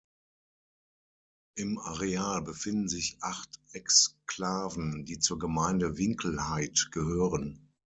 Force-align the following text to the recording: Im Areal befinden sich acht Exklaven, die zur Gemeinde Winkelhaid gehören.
Im 1.53 1.77
Areal 1.77 2.41
befinden 2.41 2.89
sich 2.89 3.17
acht 3.21 3.59
Exklaven, 3.71 5.05
die 5.05 5.19
zur 5.19 5.37
Gemeinde 5.37 5.95
Winkelhaid 5.95 6.89
gehören. 6.91 7.69